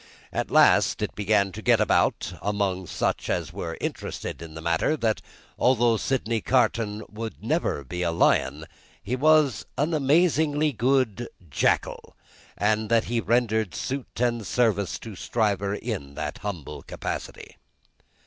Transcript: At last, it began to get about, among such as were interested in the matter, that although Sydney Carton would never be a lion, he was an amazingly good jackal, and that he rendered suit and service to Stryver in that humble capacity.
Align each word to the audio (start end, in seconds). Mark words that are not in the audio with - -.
At 0.33 0.49
last, 0.49 1.03
it 1.03 1.13
began 1.13 1.51
to 1.51 1.61
get 1.61 1.79
about, 1.79 2.33
among 2.41 2.87
such 2.87 3.29
as 3.29 3.53
were 3.53 3.77
interested 3.79 4.41
in 4.41 4.55
the 4.55 4.59
matter, 4.61 4.97
that 4.97 5.21
although 5.59 5.95
Sydney 5.95 6.41
Carton 6.41 7.03
would 7.07 7.43
never 7.43 7.83
be 7.83 8.01
a 8.01 8.09
lion, 8.11 8.65
he 9.03 9.15
was 9.15 9.63
an 9.77 9.93
amazingly 9.93 10.71
good 10.71 11.27
jackal, 11.51 12.15
and 12.57 12.89
that 12.89 13.03
he 13.03 13.21
rendered 13.21 13.75
suit 13.75 14.19
and 14.19 14.43
service 14.47 14.97
to 14.97 15.15
Stryver 15.15 15.75
in 15.75 16.15
that 16.15 16.39
humble 16.39 16.81
capacity. 16.81 17.57